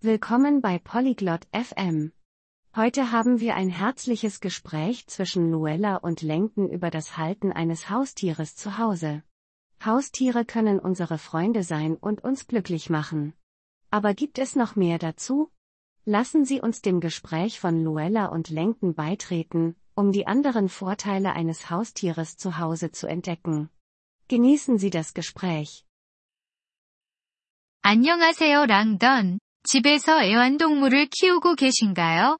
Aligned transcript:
Willkommen 0.00 0.60
bei 0.60 0.78
Polyglot 0.78 1.46
FM. 1.52 2.12
Heute 2.76 3.10
haben 3.10 3.40
wir 3.40 3.56
ein 3.56 3.68
herzliches 3.68 4.40
Gespräch 4.40 5.06
zwischen 5.08 5.50
Luella 5.50 5.96
und 5.96 6.22
Lenken 6.22 6.68
über 6.70 6.90
das 6.90 7.16
Halten 7.16 7.52
eines 7.52 7.90
Haustieres 7.90 8.54
zu 8.56 8.78
Hause. 8.78 9.22
Haustiere 9.84 10.44
können 10.44 10.78
unsere 10.78 11.18
Freunde 11.18 11.62
sein 11.62 11.96
und 11.96 12.22
uns 12.22 12.46
glücklich 12.46 12.90
machen. 12.90 13.34
Aber 13.90 14.14
gibt 14.14 14.38
es 14.38 14.54
noch 14.54 14.76
mehr 14.76 14.98
dazu? 14.98 15.50
Lassen 16.04 16.44
Sie 16.44 16.60
uns 16.60 16.80
dem 16.82 17.00
Gespräch 17.00 17.60
von 17.60 17.82
Luella 17.82 18.26
und 18.26 18.50
Lenken 18.50 18.94
beitreten, 18.94 19.76
um 19.94 20.12
die 20.12 20.26
anderen 20.26 20.68
Vorteile 20.68 21.32
eines 21.32 21.70
Haustieres 21.70 22.36
zu 22.36 22.58
Hause 22.58 22.92
zu 22.92 23.06
entdecken. 23.06 23.68
Genießen 24.28 24.78
Sie 24.78 24.90
das 24.90 25.12
Gespräch. 25.12 25.84
안녕하세요, 27.82 28.66
랑던. 28.66 29.38
집에서 29.70 30.22
애완동물을 30.24 31.08
키우고 31.10 31.54
계신가요? 31.54 32.38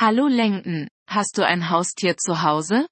Hallo 0.00 0.28
Lenken, 0.28 0.86
hast 1.10 1.34
du 1.34 1.44
ein 1.44 1.68
Haustier 1.68 2.14
zu 2.14 2.32
Hause? 2.32 2.86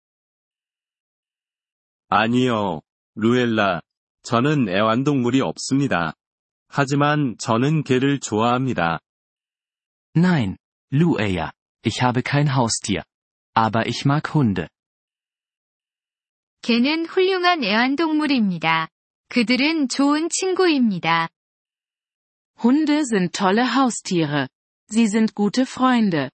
아니요, 2.08 2.80
루엘라. 3.14 3.82
저는 4.24 4.68
애완동물이 4.68 5.40
없습니다. 5.42 6.14
하지만 6.66 7.36
저는 7.38 7.84
개를 7.84 8.18
좋아합니다. 8.18 8.98
Nein, 10.16 10.56
Lueya, 10.92 11.52
ich 11.86 12.02
habe 12.02 12.22
kein 12.22 12.48
Haustier. 12.48 13.04
Aber 13.54 13.86
ich 13.86 14.06
mag 14.06 14.34
Hunde. 14.34 14.66
개는 16.62 17.06
훌륭한 17.06 17.62
애완동물입니다. 17.62 18.88
그들은 19.28 19.86
좋은 19.86 20.28
친구입니다. 20.28 21.28
Hunde 22.61 23.05
sind 23.05 23.33
tolle 23.33 23.75
Haustiere. 23.75 24.47
Sie 24.89 25.07
sind 25.07 25.33
gute 25.35 25.65
Freunde. 25.65 26.29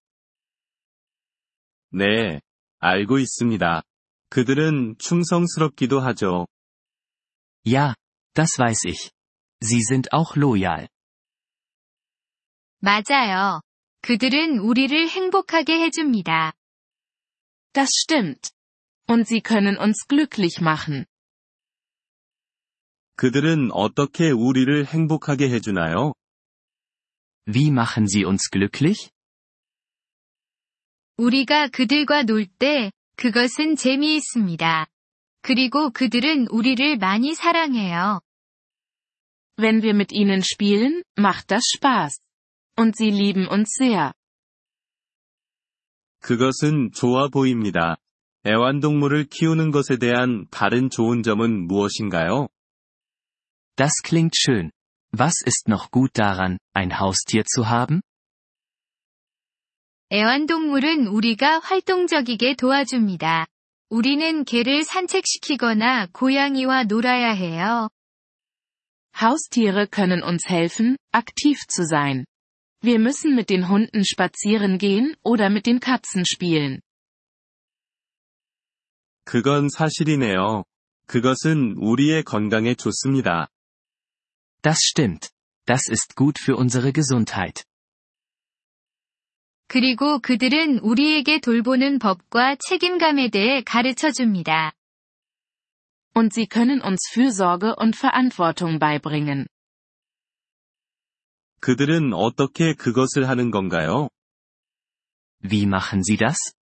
네, 1.91 2.41
알고 2.79 3.20
있습니다. 3.20 3.82
그들은 4.29 4.96
충성스럽기도 4.99 5.99
하죠. 6.02 6.48
Ja, 7.65 7.96
das 8.34 8.60
weiß 8.60 8.85
ich. 8.85 9.12
Sie 9.62 9.82
sind 9.82 10.07
auch 10.13 10.38
loyal. 10.38 10.88
맞아요. 12.82 13.62
그들은 14.02 14.60
우리를 14.60 15.10
행복하게 15.10 15.79
해줍니다. 15.84 16.54
Das 17.74 17.90
stimmt. 17.91 18.52
Und 19.07 19.27
sie 19.27 19.41
können 19.41 19.77
uns 19.77 20.07
glücklich 20.07 20.62
machen. 20.62 21.05
그들은 23.16 23.70
어떻게 23.73 24.30
우리를 24.30 24.87
행복하게 24.87 25.48
해주나요? 25.51 26.15
Wie 27.46 27.68
machen 27.68 28.06
sie 28.06 28.24
uns 28.24 28.48
glücklich? 28.51 29.10
우리가 31.16 31.68
그들과 31.68 32.24
놀 32.24 32.46
때, 32.46 32.90
그것은 33.16 33.76
재미있습니다. 33.76 34.87
그리고 35.43 35.90
그들은 35.90 36.48
우리를 36.48 36.96
많이 36.98 37.34
사랑해요. 37.34 38.21
Wenn 39.56 39.82
wir 39.82 39.95
mit 39.95 40.12
ihnen 40.12 40.43
spielen, 40.43 41.04
macht 41.16 41.54
das 41.54 41.62
Spaß. 41.76 42.18
Und 42.76 42.96
sie 42.96 43.10
lieben 43.10 43.46
uns 43.46 43.71
sehr. 43.78 44.12
그것은 46.21 46.90
좋아 46.93 47.28
보입니다. 47.28 47.96
애완동물을 48.46 49.26
키우는 49.26 49.71
것에 49.71 49.99
대한 49.99 50.46
다른 50.51 50.90
좋은 50.90 51.23
점은 51.23 51.68
무엇인가요? 51.68 52.49
Das 53.76 54.02
klingt 54.04 54.35
schön. 54.35 54.71
Was 55.12 55.41
ist 55.43 55.68
noch 55.68 55.90
gut 55.91 56.12
daran, 56.18 56.60
ein 56.74 56.99
Haustier 56.99 57.46
zu 57.46 57.70
haben? 57.70 58.02
애완동물은 60.12 61.07
우리가 61.07 61.60
활동적이게 61.60 62.55
도와줍니다. 62.55 63.46
우리는 63.90 64.44
개를 64.44 64.84
산책시키거나 64.84 66.08
고양이와 66.14 66.84
놀아야 66.84 67.31
해요. 67.31 67.90
Haustiere 69.20 69.88
können 69.88 70.24
uns 70.24 70.47
helfen, 70.50 70.97
aktiv 71.12 71.58
zu 71.68 71.86
sein. 71.86 72.25
Wir 72.81 73.00
müssen 73.00 73.36
mit 73.36 73.50
den 73.50 73.68
Hunden 73.68 74.03
spazieren 74.06 74.78
gehen 74.78 75.16
oder 75.24 75.50
mit 75.50 75.66
den 75.66 75.80
Katzen 75.80 76.24
spielen. 76.25 76.81
그건 79.25 79.70
사실이네요. 79.70 80.64
그것은 81.08 81.75
우리의 81.78 82.24
건강에 82.24 82.74
좋습니다. 82.75 83.47
Das 84.64 84.80
stimmt. 84.81 85.30
Das 85.66 85.88
ist 85.88 86.16
gut 86.16 86.40
für 86.40 86.56
unsere 86.56 86.92
Gesundheit. 86.92 87.64
그리고 89.68 90.20
그들은 90.20 90.80
우리에게 90.80 91.40
돌보는 91.40 92.00
법과 92.00 92.56
책임감에 92.56 93.30
대해 93.30 93.62
가르쳐 93.62 94.12
줍니다. 94.12 94.74
Und 96.16 96.34
sie 96.34 96.47
können 96.47 96.81
uns 96.81 97.08
Fürsorge 97.14 97.75
und 97.78 97.96
Verantwortung 97.96 98.80
beibringen. 98.80 99.46
그들은 101.62 102.14
어떻게 102.14 102.74
그것을 102.74 103.30
하는 103.30 103.52
건가요? 103.52 104.09
Wie 105.44 105.66
machen 105.66 106.02
sie 106.03 106.18
das? 106.18 106.56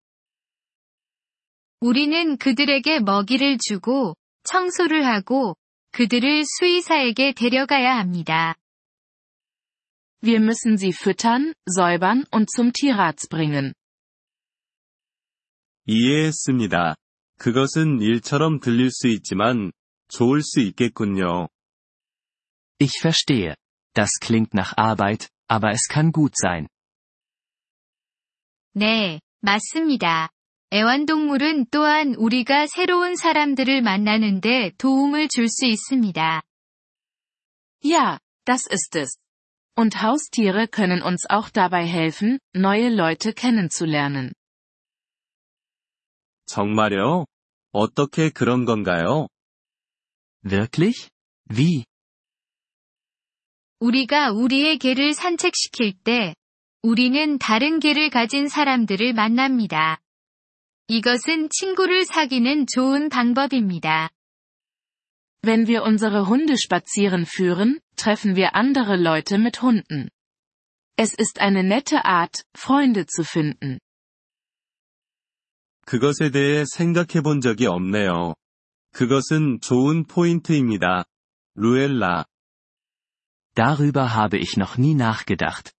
우리는 1.80 2.36
그들에게 2.38 3.00
먹이를 3.00 3.58
주고, 3.58 4.16
청소를 4.44 5.06
하고, 5.06 5.54
그들을 5.92 6.44
수의사에게 6.44 7.32
데려가야 7.32 7.96
합니다. 7.96 8.54
Wir 10.22 10.40
müssen 10.40 10.76
sie 10.76 10.92
füttern, 10.92 11.54
säubern 11.66 12.24
und 12.32 12.48
zum 12.50 12.72
Tierarzt 12.72 13.28
bringen. 13.30 13.72
이해했습니다. 15.86 16.96
그것은 17.38 18.00
일처럼 18.00 18.60
들릴 18.60 18.90
수 18.90 19.08
있지만, 19.08 19.72
좋을 20.08 20.42
수 20.42 20.60
있겠군요. 20.60 21.48
Ich 22.78 22.98
verstehe. 23.00 23.54
Das 23.94 24.10
klingt 24.20 24.52
nach 24.52 24.74
Arbeit, 24.76 25.28
aber 25.48 25.70
es 25.70 25.88
kann 25.88 26.12
gut 26.12 26.34
sein. 26.36 26.68
네, 28.74 29.20
맞습니다. 29.40 30.28
애완동물은 30.73 31.65
또한 31.69 32.15
우리가 32.15 32.65
새로운 32.67 33.15
사람들을 33.15 33.81
만나는데 33.81 34.71
도움을 34.77 35.27
줄 35.27 35.47
수 35.49 35.65
있습니다. 35.65 36.41
Ja, 37.83 38.19
das 38.45 38.67
ist 38.71 38.95
es. 38.97 39.17
Und 39.75 40.01
Haustiere 40.01 40.67
können 40.67 41.01
uns 41.01 41.25
auch 41.29 41.49
dabei 41.51 41.85
helfen, 41.85 42.39
neue 42.55 42.89
Leute 42.89 43.33
kennenzulernen. 43.33 44.31
정말요? 46.45 47.25
어떻게 47.73 48.29
그런 48.29 48.65
건가요? 48.65 49.27
Wirklich? 50.43 51.09
Wie? 51.49 51.83
우리가 53.79 54.31
우리의 54.31 54.77
개를 54.77 55.13
산책시킬 55.13 55.93
때, 56.03 56.35
우리는 56.81 57.37
다른 57.39 57.79
개를 57.79 58.09
가진 58.09 58.47
사람들을 58.47 59.13
만납니다. 59.13 59.99
이것은 60.90 61.48
친구를 61.50 62.04
사귀는 62.04 62.66
좋은 62.66 63.08
방법입니다. 63.08 64.10
Wenn 65.42 65.66
wir 65.66 65.82
unsere 65.82 66.26
Hunde 66.26 66.56
spazieren 66.56 67.24
führen, 67.24 67.80
treffen 67.96 68.36
wir 68.36 68.54
andere 68.54 68.96
Leute 68.96 69.38
mit 69.38 69.62
Hunden. 69.62 70.08
Es 70.96 71.12
ist 71.12 71.40
eine 71.40 71.62
nette 71.62 72.04
Art, 72.04 72.44
Freunde 72.56 73.06
zu 73.06 73.22
finden. 73.22 73.78
그것에 75.86 76.30
대해 76.30 76.64
생각해 76.64 77.22
본 77.22 77.40
적이 77.40 77.66
없네요. 77.66 78.34
그것은 78.92 79.60
좋은 79.60 80.04
포인트입니다. 80.04 81.04
루엘라. 81.54 82.24
Darüber 83.54 84.14
habe 84.14 84.38
ich 84.38 84.56
noch 84.56 84.78
nie 84.78 84.94
nachgedacht. 84.94 85.72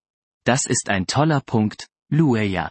Das 0.45 0.65
ist 0.65 0.89
ein 0.89 1.07
toller 1.07 1.41
Punkt, 1.41 1.87
Lueya. 2.09 2.69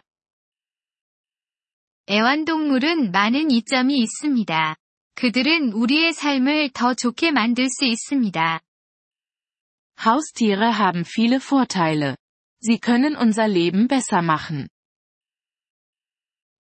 애완동물은 2.11 3.11
많은 3.11 3.51
이점이 3.51 3.97
있습니다. 3.99 4.75
그들은 5.15 5.73
우리의 5.73 6.13
삶을 6.13 6.71
더 6.73 6.93
좋게 6.93 7.31
만들 7.31 7.67
수 7.69 7.85
있습니다. 7.85 8.61
Haustiere 9.99 10.71
haben 10.71 11.03
viele 11.03 11.39
Vorteile. 11.39 12.15
Sie 12.61 12.79
können 12.79 13.15
unser 13.15 13.49
Leben 13.49 13.87
besser 13.87 14.23
machen. 14.23 14.67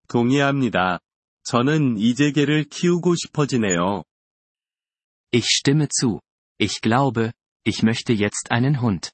동의합니다. 0.09 1.01
저는 1.43 1.99
이제 1.99 2.31
개를 2.33 2.65
키우고 2.65 3.15
싶어지네요. 3.17 4.05
Ich 5.33 5.47
stimme 5.49 5.89
zu. 5.89 6.21
Ich 6.59 6.81
glaube, 6.81 7.33
ich 7.65 7.83
möchte 7.83 8.13
jetzt 8.13 8.51
einen 8.51 8.81
Hund. 8.81 9.11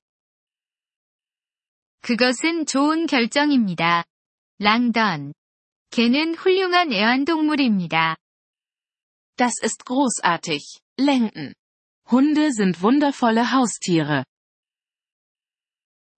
그것은 2.02 2.66
좋은 2.66 3.06
결정입니다. 3.06 4.04
랑던. 4.58 5.32
개는 5.96 6.34
훌륭한 6.34 6.92
애완동물입니다. 6.92 8.16
Das 9.36 9.54
ist 9.62 9.84
großartig. 9.84 10.80
Lenken. 10.98 11.54
Hunde 12.10 12.52
sind 12.52 12.82
wundervolle 12.82 13.52
Haustiere. 13.52 14.24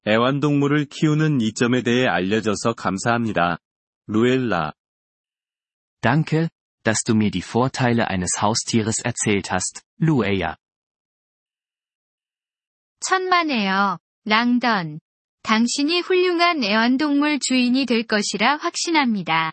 애완동물을 0.06 0.86
키우는 0.86 1.40
이점에 1.40 1.82
대해 1.82 2.06
알려줘서 2.06 2.74
감사합니다. 2.74 3.58
루엘라. 4.06 4.72
Danke, 6.02 6.48
dass 6.82 7.02
du 7.04 7.14
mir 7.14 7.30
die 7.30 7.42
Vorteile 7.42 8.08
eines 8.08 8.42
Haustieres 8.42 9.00
erzählt 9.00 9.50
hast, 9.50 9.82
Lueya. 9.98 10.56
천만에요, 13.00 13.98
랑던. 14.24 15.00
당신이 15.42 16.00
훌륭한 16.00 16.62
애완동물 16.64 17.38
주인이 17.38 17.86
될 17.86 18.02
것이라 18.06 18.56
확신합니다. 18.56 19.52